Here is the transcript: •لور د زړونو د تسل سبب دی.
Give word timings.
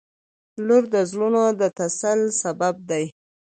•لور 0.65 0.83
د 0.93 0.95
زړونو 1.11 1.43
د 1.59 1.61
تسل 1.77 2.19
سبب 2.41 2.75
دی. 2.89 3.05